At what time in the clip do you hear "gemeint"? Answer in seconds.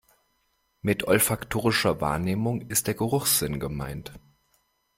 3.59-4.11